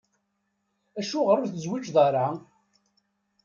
Acuɣer 0.99 1.37
ur 1.41 1.49
tezwiǧeḍ 1.51 1.95
ara? 2.07 2.27